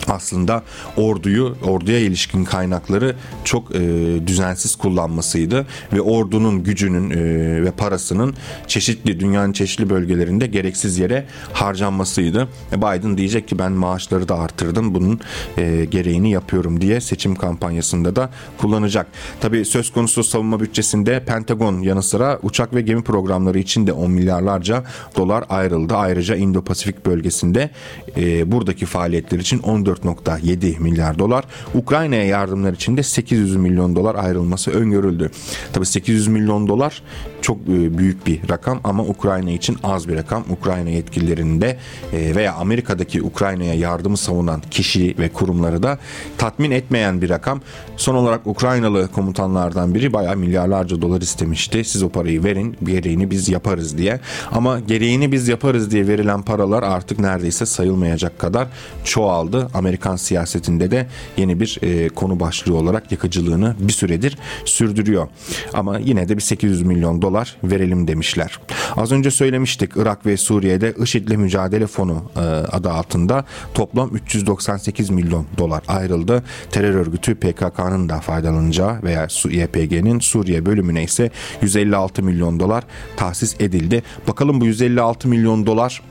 [0.10, 0.63] aslında
[0.98, 3.80] orduyu, orduya ilişkin kaynakları çok e,
[4.28, 7.19] düzensiz kullanmasıydı ve ordunun gücünün e,
[7.63, 8.36] ve parasının
[8.67, 12.48] çeşitli dünyanın çeşitli bölgelerinde gereksiz yere harcanmasıydı.
[12.72, 15.19] E, Biden diyecek ki ben maaşları da arttırdım bunun
[15.58, 19.08] e, gereğini yapıyorum diye seçim kampanyasında da kullanacak.
[19.41, 24.12] Tabii söz konusu savunma bütçesinde Pentagon yanı sıra uçak ve gemi programları için de 10
[24.12, 24.84] milyarlarca
[25.17, 25.95] dolar ayrıldı.
[25.95, 27.69] Ayrıca Indo-Pasifik bölgesinde
[28.17, 29.60] e, buradaki faaliyetler için
[30.06, 31.46] 14.7 milyar dolar.
[31.74, 35.32] Ukrayna'ya yardımlar için de 800 milyon dolar ayrılması öngörüldü.
[35.74, 37.02] Tabii 800 milyon dolar
[37.42, 40.44] çok e, büyük bir rakam ama Ukrayna için az bir rakam.
[40.50, 41.78] Ukrayna yetkililerinde
[42.14, 45.98] e, veya Amerika'daki Ukrayna'ya yardımı savunan kişi ve kurumları da
[46.38, 47.62] tatmin etmeyen bir rakam.
[47.98, 51.84] Son olarak Ukraynalı komutanlardan biri bayağı milyarlarca dolar istemişti.
[51.84, 54.20] Siz o parayı verin, gereğini biz yaparız diye.
[54.52, 58.68] Ama gereğini biz yaparız diye verilen paralar artık neredeyse sayılmayacak kadar
[59.04, 59.68] çoğaldı.
[59.89, 65.28] Amerikan siyasetinde de yeni bir e, konu başlığı olarak yakıcılığını bir süredir sürdürüyor.
[65.73, 68.60] Ama yine de bir 800 milyon dolar verelim demişler.
[68.97, 75.45] Az önce söylemiştik Irak ve Suriye'de IŞİD'le mücadele fonu e, adı altında toplam 398 milyon
[75.58, 76.43] dolar ayrıldı.
[76.71, 81.30] Terör örgütü PKK'nın da faydalanacağı veya YPG'nin Suriye bölümüne ise
[81.62, 82.84] 156 milyon dolar
[83.17, 84.04] tahsis edildi.
[84.28, 86.02] Bakalım bu 156 milyon dolar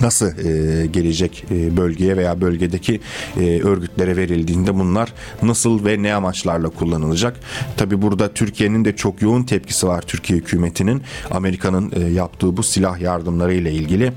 [0.00, 3.00] nasıl e, gelecek e, bölgeye veya bölgedeki
[3.40, 7.40] e, örgütlere verildiğinde bunlar nasıl ve ne amaçlarla kullanılacak?
[7.76, 13.00] Tabi burada Türkiye'nin de çok yoğun tepkisi var Türkiye hükümetinin Amerika'nın e, yaptığı bu silah
[13.00, 14.12] yardımları ile ilgili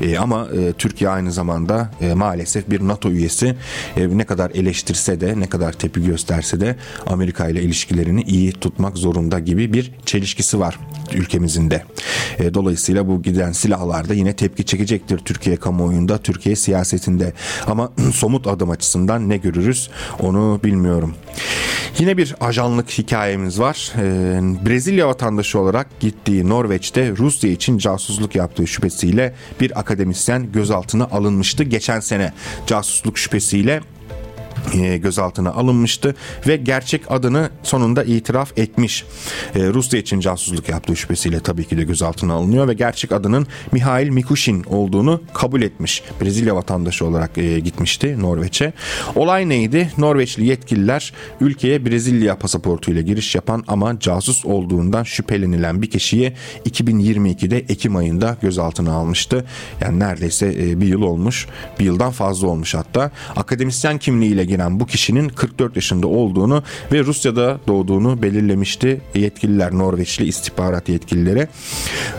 [0.00, 3.54] e, ama e, Türkiye aynı zamanda e, maalesef bir NATO üyesi
[3.96, 6.76] e, ne kadar eleştirse de ne kadar tepki gösterse de
[7.06, 10.78] Amerika ile ilişkilerini iyi tutmak zorunda gibi bir çelişkisi var
[11.14, 11.84] ülkemizin de.
[12.38, 14.64] E, dolayısıyla bu giden silahlar da yine tepki
[15.08, 17.32] çekecektir Türkiye kamuoyunda, Türkiye siyasetinde.
[17.66, 19.90] Ama somut adım açısından ne görürüz
[20.20, 21.14] onu bilmiyorum.
[21.98, 23.92] Yine bir ajanlık hikayemiz var.
[23.96, 31.64] Ee, Brezilya vatandaşı olarak gittiği Norveç'te Rusya için casusluk yaptığı şüphesiyle bir akademisyen gözaltına alınmıştı.
[31.64, 32.32] Geçen sene
[32.66, 33.80] casusluk şüphesiyle
[34.96, 36.14] gözaltına alınmıştı
[36.46, 39.04] ve gerçek adını sonunda itiraf etmiş.
[39.54, 44.08] E, Rusya için casusluk yaptığı şüphesiyle tabii ki de gözaltına alınıyor ve gerçek adının Mihail
[44.08, 46.02] Mikushin olduğunu kabul etmiş.
[46.20, 48.72] Brezilya vatandaşı olarak e, gitmişti Norveç'e.
[49.14, 49.92] Olay neydi?
[49.98, 56.32] Norveçli yetkililer ülkeye Brezilya pasaportuyla giriş yapan ama casus olduğundan şüphelenilen bir kişiyi
[56.66, 59.44] 2022'de Ekim ayında gözaltına almıştı.
[59.80, 61.46] Yani neredeyse bir yıl olmuş.
[61.78, 63.10] Bir yıldan fazla olmuş hatta.
[63.36, 70.88] Akademisyen kimliğiyle giren bu kişinin 44 yaşında olduğunu ve Rusya'da doğduğunu belirlemişti yetkililer Norveçli istihbarat
[70.88, 71.48] yetkilileri.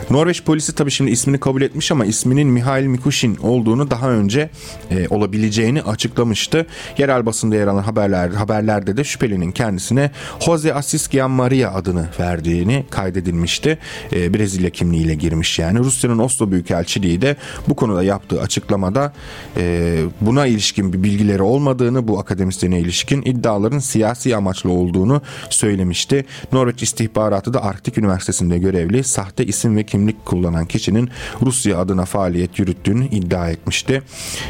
[0.10, 4.50] Norveç polisi tabii şimdi ismini kabul etmiş ama isminin Mihail Mikushin olduğunu daha önce
[4.92, 6.66] e, olabileceğini açıklamıştı.
[6.98, 13.78] Yerel basında yer alan haberler, haberlerde de şüphelinin kendisine Jose Asiskian Maria adını verdiğini kaydedilmişti.
[14.14, 15.80] E, Brezilya kimliğiyle girmiş yani.
[15.80, 17.36] Rusya'nın Oslo Büyükelçiliği de
[17.68, 19.14] bu konuda yaptığı açıklamada
[19.58, 26.26] e, buna ilişkin bir bilgileri olmadığını bu akademisyene ilişkin iddiaların siyasi amaçlı olduğunu söylemişti.
[26.52, 31.10] Norveç istihbaratı da Arktik Üniversitesi'nde görevli sahte isim ve kimlik kullanan kişinin
[31.42, 34.02] Rusya adına faaliyet yürüttüğünü iddia etmişti.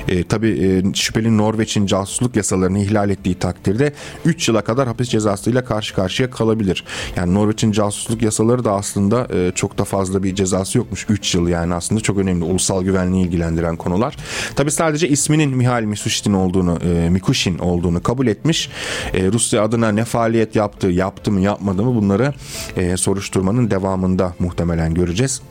[0.07, 3.93] E, Tabi e, şüpheli Norveç'in casusluk yasalarını ihlal ettiği takdirde
[4.25, 6.83] 3 yıla kadar hapis cezasıyla karşı karşıya kalabilir.
[7.15, 11.05] Yani Norveç'in casusluk yasaları da aslında e, çok da fazla bir cezası yokmuş.
[11.09, 14.17] 3 yıl yani aslında çok önemli ulusal güvenliği ilgilendiren konular.
[14.55, 18.69] Tabi sadece isminin Mihail Misushin olduğunu, e, Mikushin olduğunu kabul etmiş.
[19.13, 22.33] E, Rusya adına ne faaliyet yaptı, yaptı mı yapmadı mı bunları
[22.77, 25.41] e, soruşturmanın devamında muhtemelen göreceğiz.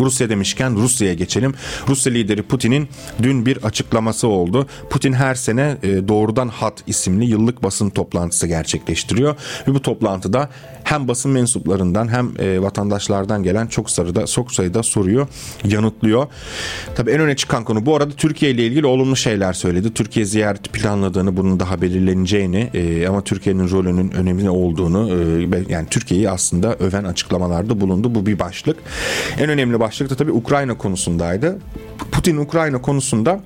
[0.00, 1.54] Rusya demişken Rusya'ya geçelim.
[1.88, 2.88] Rusya lideri Putin'in
[3.22, 4.66] dün bir açıklaması oldu.
[4.90, 9.36] Putin her sene e, doğrudan hat isimli yıllık basın toplantısı gerçekleştiriyor
[9.68, 10.48] ve bu toplantıda
[10.84, 15.28] hem basın mensuplarından hem e, vatandaşlardan gelen çok sayıda çok sayıda soruyu
[15.64, 16.26] yanıtlıyor.
[16.94, 19.94] Tabii en öne çıkan konu bu arada Türkiye ile ilgili olumlu şeyler söyledi.
[19.94, 25.08] Türkiye ziyareti planladığını, bunun daha belirleneceğini e, ama Türkiye'nin rolünün önemli olduğunu
[25.68, 28.14] yani Türkiye'yi aslında öven açıklamalarda bulundu.
[28.14, 28.76] Bu bir başlık.
[29.38, 31.58] En önemli başlık da tabii Ukrayna konusundaydı.
[32.12, 33.40] Putin Ukrayna konusunda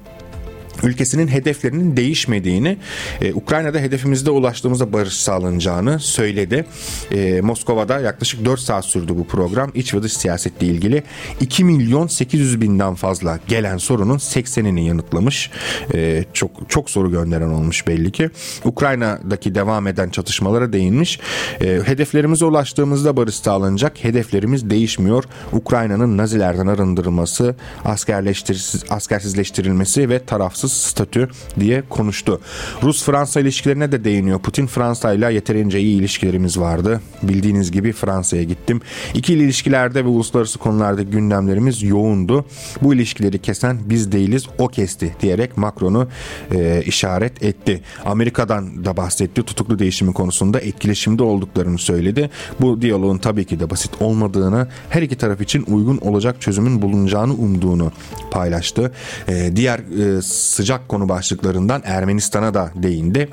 [0.83, 2.77] ülkesinin hedeflerinin değişmediğini,
[3.21, 6.65] e, Ukrayna'da hedefimizde ulaştığımızda barış sağlanacağını söyledi.
[7.11, 9.71] E, Moskova'da yaklaşık 4 saat sürdü bu program.
[9.75, 11.03] İç ve dış siyasetle ilgili
[11.41, 15.51] 2 milyon 800 binden fazla gelen sorunun 80'ini yanıtlamış.
[15.95, 18.31] E, çok çok soru gönderen olmuş belli ki.
[18.65, 21.21] Ukrayna'daki devam eden çatışmalara değinmiş.
[21.61, 24.05] E, hedeflerimize ulaştığımızda barış sağlanacak.
[24.05, 25.25] Hedeflerimiz değişmiyor.
[25.53, 31.29] Ukrayna'nın Nazilerden arındırılması, askerleştir askersizleştirilmesi ve tarafsız statü
[31.61, 32.41] diye konuştu.
[32.83, 34.41] Rus-Fransa ilişkilerine de değiniyor.
[34.41, 37.01] Putin Fransa ile yeterince iyi ilişkilerimiz vardı.
[37.23, 38.81] Bildiğiniz gibi Fransa'ya gittim.
[39.15, 42.45] İkili ilişkilerde ve uluslararası konularda gündemlerimiz yoğundu.
[42.83, 46.09] Bu ilişkileri kesen biz değiliz o kesti diyerek Macron'u
[46.53, 47.83] e, işaret etti.
[48.05, 49.43] Amerika'dan da bahsetti.
[49.43, 52.31] Tutuklu değişimi konusunda etkileşimde olduklarını söyledi.
[52.61, 57.35] Bu diyaloğun tabii ki de basit olmadığını, her iki taraf için uygun olacak çözümün bulunacağını
[57.35, 57.93] umduğunu
[58.31, 58.93] paylaştı.
[59.29, 60.23] E, diğer e,
[60.63, 63.29] sıcak konu başlıklarından Ermenistan'a da değindi.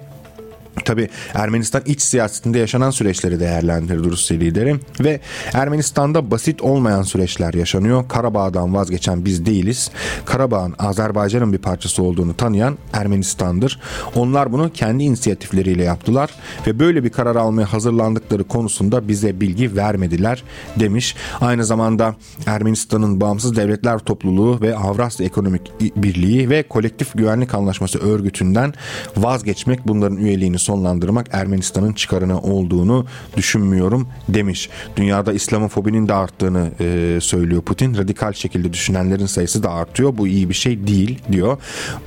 [0.86, 5.20] Tabi Ermenistan iç siyasetinde yaşanan süreçleri değerlendirdi Rusya lideri ve
[5.54, 8.08] Ermenistan'da basit olmayan süreçler yaşanıyor.
[8.08, 9.92] Karabağ'dan vazgeçen biz değiliz.
[10.26, 13.80] Karabağ'ın Azerbaycan'ın bir parçası olduğunu tanıyan Ermenistan'dır.
[14.16, 16.30] Onlar bunu kendi inisiyatifleriyle yaptılar
[16.68, 20.44] ve böyle bir karar almaya hazırlandıkları konusunda bize bilgi vermediler
[20.80, 21.16] demiş.
[21.42, 22.16] Aynı zamanda
[22.46, 28.74] Ermenistan'ın Bağımsız Devletler Topluluğu ve Avrasya Ekonomik Birliği ve Kolektif Güvenlik Anlaşması örgütünden
[29.18, 33.06] vazgeçmek bunların üyeliğini sonlandırmak Ermenistan'ın çıkarına olduğunu
[33.38, 34.70] düşünmüyorum demiş.
[34.96, 37.98] Dünyada İslamofobinin de arttığını e, söylüyor Putin.
[37.98, 40.18] Radikal şekilde düşünenlerin sayısı da artıyor.
[40.18, 41.58] Bu iyi bir şey değil diyor.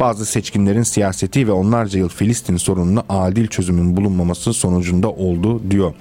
[0.01, 5.95] Bazı seçkinlerin siyaseti ve onlarca yıl Filistin sorununa adil çözümün bulunmaması sonucunda oldu diyor.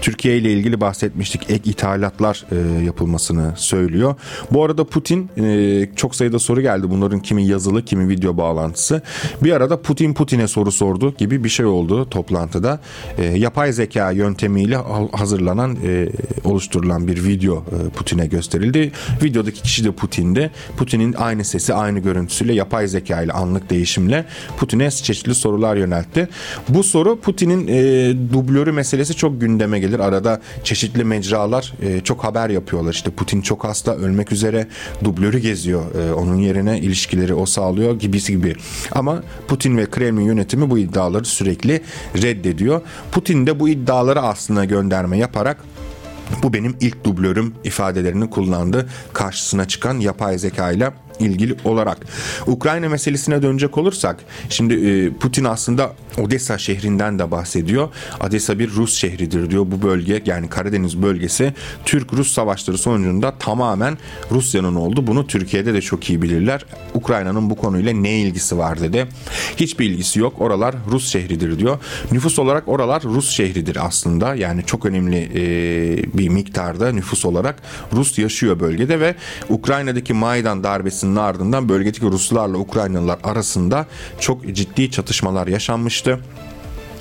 [0.00, 1.50] Türkiye ile ilgili bahsetmiştik.
[1.50, 4.14] Ek ithalatlar e, yapılmasını söylüyor.
[4.50, 6.90] Bu arada Putin e, çok sayıda soru geldi.
[6.90, 9.02] Bunların kimi yazılı kimi video bağlantısı.
[9.42, 12.80] Bir arada Putin Putin'e soru sordu gibi bir şey oldu olduğu toplantıda
[13.18, 14.76] e, yapay zeka yöntemiyle
[15.12, 16.08] hazırlanan e,
[16.44, 18.92] oluşturulan bir video e, Putin'e gösterildi.
[19.22, 20.50] Videodaki kişi de Putin'di.
[20.76, 24.24] Putin'in aynı sesi aynı görüntüsüyle yapay zeka ile anlık değişimle
[24.56, 26.28] Putin'e çeşitli sorular yöneltti.
[26.68, 29.98] Bu soru Putin'in e, dublörü meselesi çok gündeme gelir.
[29.98, 32.92] Arada çeşitli mecralar e, çok haber yapıyorlar.
[32.92, 34.66] İşte Putin çok hasta ölmek üzere
[35.04, 35.82] dublörü geziyor.
[35.94, 38.54] E, onun yerine ilişkileri o sağlıyor gibisi gibi.
[38.92, 41.73] Ama Putin ve Kremlin yönetimi bu iddiaları sürekli
[42.22, 42.80] reddediyor.
[43.12, 45.56] Putin de bu iddiaları aslında gönderme yaparak
[46.42, 48.88] bu benim ilk dublörüm ifadelerini kullandı.
[49.12, 51.98] Karşısına çıkan yapay zeka ile ilgili olarak.
[52.46, 54.16] Ukrayna meselesine dönecek olursak
[54.48, 57.88] şimdi e, Putin aslında Odessa şehrinden de bahsediyor.
[58.26, 59.66] Odessa bir Rus şehridir diyor.
[59.66, 63.98] Bu bölge yani Karadeniz bölgesi Türk-Rus savaşları sonucunda tamamen
[64.30, 65.06] Rusya'nın oldu.
[65.06, 66.64] Bunu Türkiye'de de çok iyi bilirler.
[66.94, 69.06] Ukrayna'nın bu konuyla ne ilgisi var dedi.
[69.56, 70.40] Hiçbir ilgisi yok.
[70.40, 71.78] Oralar Rus şehridir diyor.
[72.12, 74.34] Nüfus olarak oralar Rus şehridir aslında.
[74.34, 79.14] Yani çok önemli e, bir miktarda nüfus olarak Rus yaşıyor bölgede ve
[79.48, 83.86] Ukrayna'daki Maydan darbesi saldırısının ardından bölgedeki Ruslarla Ukraynalılar arasında
[84.20, 86.18] çok ciddi çatışmalar yaşanmıştı.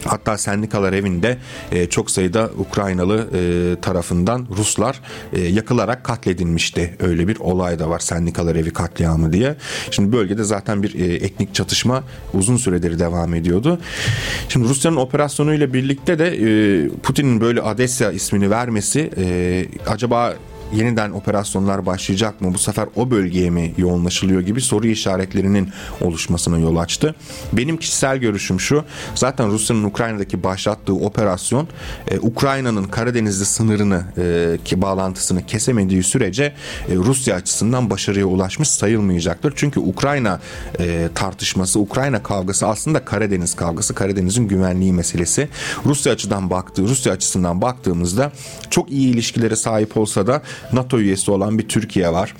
[0.06, 1.38] Hatta sendikalar evinde
[1.72, 5.00] e, çok sayıda Ukraynalı e, tarafından Ruslar
[5.34, 6.96] e, yakılarak katledilmişti.
[7.00, 9.56] Öyle bir olay da var sendikalar evi katliamı diye.
[9.92, 13.80] Şimdi bölgede zaten bir e, etnik çatışma uzun süredir devam ediyordu.
[14.50, 20.34] Şimdi Rusya'nın operasyonuyla birlikte de e, Putin'in böyle Adesya ismini vermesi e, acaba
[20.74, 22.54] yeniden operasyonlar başlayacak mı?
[22.54, 25.70] Bu sefer o bölgeye mi yoğunlaşılıyor gibi soru işaretlerinin
[26.02, 27.16] oluşmasına yol açtı.
[27.54, 28.84] Benim kişisel görüşüm şu.
[29.16, 31.68] Zaten Rusya'nın Ukrayna'daki başlattığı operasyon
[32.08, 36.44] e, Ukrayna'nın Karadeniz'de sınırını e, ki bağlantısını kesemediği sürece
[36.90, 39.54] e, Rusya açısından başarıya ulaşmış sayılmayacaktır.
[39.56, 40.40] Çünkü Ukrayna
[40.80, 45.50] e, tartışması, Ukrayna kavgası aslında Karadeniz kavgası, Karadeniz'in güvenliği meselesi.
[45.86, 48.32] Rusya açıdan baktığı, Rusya açısından baktığımızda
[48.70, 50.42] çok iyi ilişkilere sahip olsa da
[50.74, 52.36] NATO üyesi olan bir Türkiye var.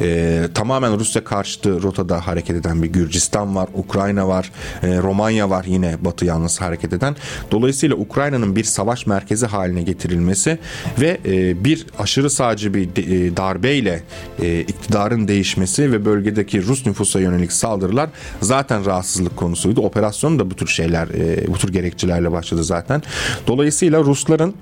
[0.00, 5.64] E, tamamen Rusya karşıtı rotada hareket eden bir Gürcistan var, Ukrayna var, e, Romanya var
[5.64, 7.16] yine Batı yanlısı hareket eden.
[7.50, 10.58] Dolayısıyla Ukrayna'nın bir savaş merkezi haline getirilmesi
[11.00, 14.02] ve e, bir aşırı sağcı bir e, darbeyle
[14.42, 18.10] e, iktidarın değişmesi ve bölgedeki Rus nüfusa yönelik saldırılar
[18.40, 19.80] zaten rahatsızlık konusuydu.
[19.80, 23.02] Operasyon da bu tür şeyler, e, bu tür gerekçelerle başladı zaten.
[23.46, 24.54] Dolayısıyla Rusların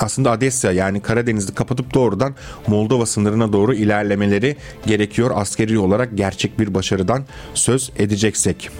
[0.00, 2.34] aslında Adesya yani Karadeniz'i kapatıp doğrudan
[2.66, 7.24] Moldova sınırına doğru ilerlemeleri gerekiyor askeri olarak gerçek bir başarıdan
[7.54, 8.70] söz edeceksek.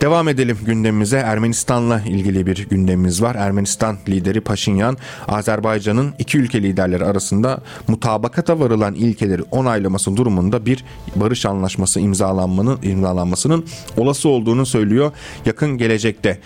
[0.00, 1.18] Devam edelim gündemimize.
[1.18, 3.34] Ermenistan'la ilgili bir gündemimiz var.
[3.34, 4.96] Ermenistan lideri Paşinyan,
[5.28, 10.84] Azerbaycan'ın iki ülke liderleri arasında mutabakata varılan ilkeleri onaylaması durumunda bir
[11.16, 15.12] barış anlaşması imzalanmanın imzalanmasının olası olduğunu söylüyor
[15.46, 16.38] yakın gelecekte.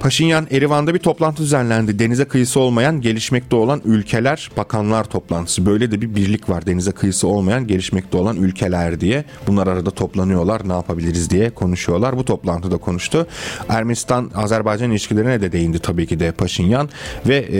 [0.00, 1.98] Paşinyan Erivan'da bir toplantı düzenlendi.
[1.98, 5.66] Denize kıyısı olmayan gelişmekte olan ülkeler bakanlar toplantısı.
[5.66, 9.24] Böyle de bir birlik var denize kıyısı olmayan gelişmekte olan ülkeler diye.
[9.46, 12.16] Bunlar arada toplanıyorlar ne yapabiliriz diye konuşuyorlar.
[12.16, 13.26] Bu toplantıda konuştu.
[13.68, 16.88] Ermenistan-Azerbaycan ilişkilerine de değindi tabii ki de Paşinyan
[17.26, 17.58] ve e,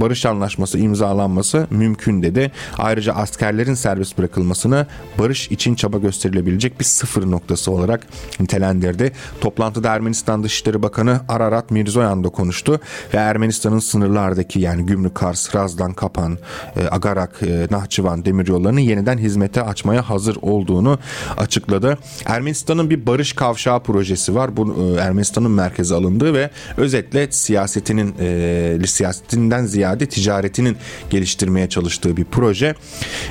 [0.00, 2.52] barış anlaşması imzalanması mümkün dedi.
[2.78, 4.86] Ayrıca askerlerin serbest bırakılmasını
[5.18, 8.06] barış için çaba gösterilebilecek bir sıfır noktası olarak
[8.40, 9.12] nitelendirdi.
[9.40, 12.80] Toplantıda Ermenistan Dışişleri Bakanı Ararat Mirzoyan da konuştu
[13.14, 16.38] ve Ermenistan'ın sınırlardaki yani Gümrük Kars, Razdan, Kapan,
[16.76, 20.98] e, Agarak, e, Nahçıvan demiryollarını yeniden hizmete açmaya hazır olduğunu
[21.36, 21.98] açıkladı.
[22.26, 24.56] Ermenistan'ın bir barış kavşağı projesi var.
[24.56, 30.76] Bu e, Ermenistan'ın merkeze alındığı ve özetle siyasetinin e, siyasetinden ziyade ticaretinin
[31.10, 32.74] geliştirmeye çalıştığı bir proje.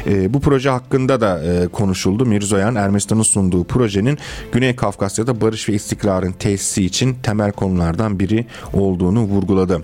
[0.08, 2.26] E, bu proje hakkında da e, konuşuldu.
[2.26, 4.18] Mirzoyan Ermenistan'ın sunduğu projenin
[4.52, 9.84] Güney Kafkasya'da barış ve istikrarın tesisi için temel konulardan biri olduğunu vurguladı.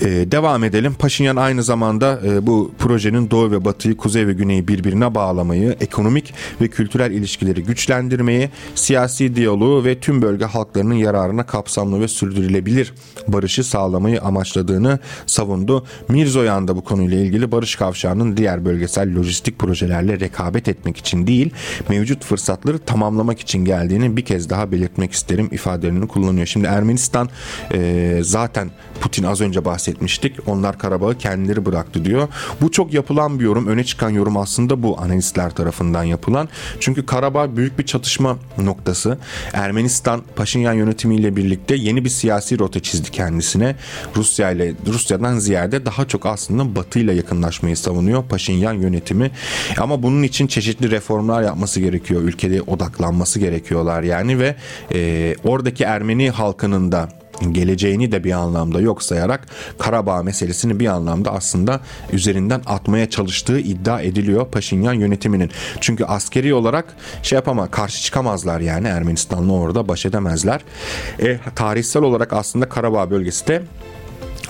[0.00, 0.94] Ee, devam edelim.
[0.98, 6.34] Paşinyan aynı zamanda e, bu projenin doğu ve batıyı, kuzey ve güneyi birbirine bağlamayı, ekonomik
[6.60, 12.94] ve kültürel ilişkileri güçlendirmeyi, siyasi diyaloğu ve tüm bölge halklarının yararına kapsamlı ve sürdürülebilir
[13.28, 15.86] barışı sağlamayı amaçladığını savundu.
[16.08, 21.50] Mirzoyan da bu konuyla ilgili barış kavşağının diğer bölgesel lojistik projelerle rekabet etmek için değil,
[21.88, 26.46] mevcut fırsatları tamamlamak için geldiğini bir kez daha belirtmek isterim ifadelerini kullanıyor.
[26.46, 27.28] Şimdi Ermenistan
[27.74, 28.70] e, zaten
[29.00, 30.36] Putin az önce bahsetmiştik.
[30.46, 32.28] Onlar Karabağ'ı kendileri bıraktı diyor.
[32.60, 33.66] Bu çok yapılan bir yorum.
[33.66, 36.48] Öne çıkan yorum aslında bu analistler tarafından yapılan.
[36.80, 39.18] Çünkü Karabağ büyük bir çatışma noktası.
[39.52, 43.76] Ermenistan Paşinyan yönetimiyle birlikte yeni bir siyasi rota çizdi kendisine.
[44.16, 49.30] Rusya ile Rusya'dan ziyade daha çok aslında Batı ile yakınlaşmayı savunuyor Paşinyan yönetimi.
[49.78, 52.22] Ama bunun için çeşitli reformlar yapması gerekiyor.
[52.22, 54.56] Ülkede odaklanması gerekiyorlar yani ve
[54.94, 57.08] e, oradaki Ermeni halkının da
[57.50, 59.46] geleceğini de bir anlamda yok sayarak
[59.78, 61.80] Karabağ meselesini bir anlamda aslında
[62.12, 65.50] üzerinden atmaya çalıştığı iddia ediliyor Paşinyan yönetiminin.
[65.80, 70.60] Çünkü askeri olarak şey yapama karşı çıkamazlar yani Ermenistan'la orada baş edemezler.
[71.22, 73.62] E, tarihsel olarak aslında Karabağ bölgesi de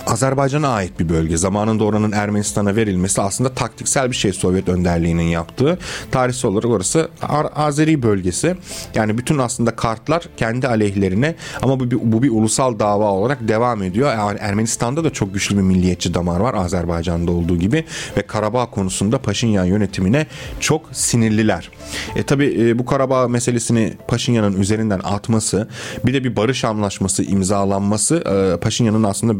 [0.07, 1.37] Azerbaycan'a ait bir bölge.
[1.37, 5.79] Zamanında oranın Ermenistan'a verilmesi aslında taktiksel bir şey Sovyet önderliğinin yaptığı.
[6.11, 7.09] Tarihsel olarak orası
[7.55, 8.55] Azeri bölgesi.
[8.95, 13.83] Yani bütün aslında kartlar kendi aleyhlerine ama bu bir, bu bir ulusal dava olarak devam
[13.83, 14.13] ediyor.
[14.13, 17.85] Yani Ermenistan'da da çok güçlü bir milliyetçi damar var Azerbaycan'da olduğu gibi
[18.17, 20.27] ve Karabağ konusunda Paşinyan yönetimine
[20.59, 21.71] çok sinirliler.
[22.15, 25.67] E tabi e, bu Karabağ meselesini Paşinyan'ın üzerinden atması
[26.05, 29.39] bir de bir barış anlaşması imzalanması e, Paşinyan'ın aslında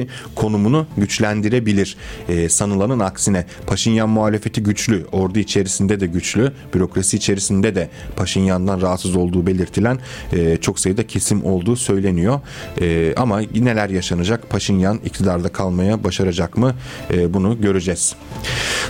[0.00, 1.96] bölgedeki konumunu güçlendirebilir.
[2.28, 9.16] E, sanılanın aksine Paşinyan muhalefeti güçlü, ordu içerisinde de güçlü, bürokrasi içerisinde de Paşinyan'dan rahatsız
[9.16, 9.98] olduğu belirtilen
[10.32, 12.40] e, çok sayıda kesim olduğu söyleniyor.
[12.80, 14.50] E, ama neler yaşanacak?
[14.50, 16.74] Paşinyan iktidarda kalmaya başaracak mı?
[17.12, 18.14] E, bunu göreceğiz.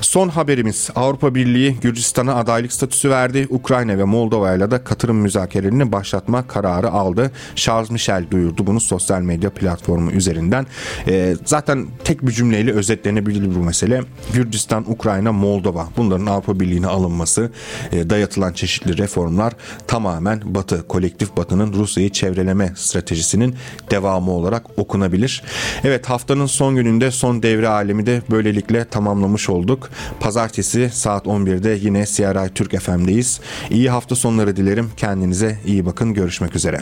[0.01, 3.47] Son haberimiz Avrupa Birliği Gürcistan'a adaylık statüsü verdi.
[3.51, 7.31] Ukrayna ve Moldova ile de katılım müzakerelerini başlatma kararı aldı.
[7.55, 10.67] Charles Michel duyurdu bunu sosyal medya platformu üzerinden.
[11.09, 14.03] E, zaten tek bir cümleyle özetlenebilir bu mesele.
[14.35, 17.51] Gürcistan, Ukrayna, Moldova bunların Avrupa Birliği'ne alınması,
[17.93, 19.53] e, dayatılan çeşitli reformlar
[19.87, 23.55] tamamen Batı, kolektif Batı'nın Rusya'yı çevreleme stratejisinin
[23.91, 25.43] devamı olarak okunabilir.
[25.85, 29.91] Evet haftanın son gününde son devre alemi de böylelikle tamamlamış olduk.
[30.21, 33.41] Pazartesi saat 11'de yine CRI Türk FM'deyiz.
[33.71, 34.91] İyi hafta sonları dilerim.
[34.97, 36.15] Kendinize iyi bakın.
[36.15, 36.81] Görüşmek üzere.